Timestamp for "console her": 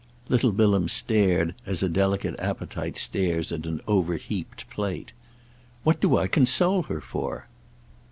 6.27-7.01